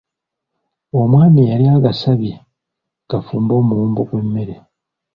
[0.99, 2.33] Omwami yali agasabye
[3.09, 4.55] gafumbe omuwumbo gw’emmere.